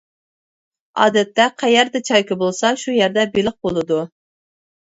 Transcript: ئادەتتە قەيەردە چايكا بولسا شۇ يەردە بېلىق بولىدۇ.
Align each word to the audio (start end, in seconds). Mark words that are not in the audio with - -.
ئادەتتە 1.03 1.45
قەيەردە 1.63 2.03
چايكا 2.11 2.39
بولسا 2.41 2.73
شۇ 2.85 2.99
يەردە 2.99 3.29
بېلىق 3.39 3.61
بولىدۇ. 3.69 4.03